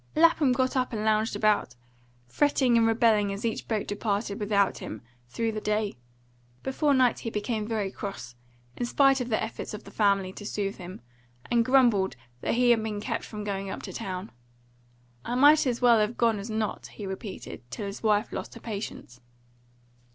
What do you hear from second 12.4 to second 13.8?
he had been kept from going